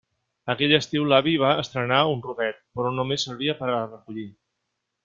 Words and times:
Aquell 0.53 0.71
estiu 0.77 1.05
l'avi 1.11 1.35
va 1.43 1.51
estrenar 1.65 2.01
un 2.15 2.25
rodet, 2.27 2.59
però 2.79 2.95
només 2.99 3.31
servia 3.31 3.59
per 3.63 3.73
a 3.77 3.87
recollir. 3.95 4.31